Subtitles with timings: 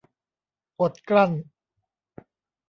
[0.81, 1.31] อดกลั้น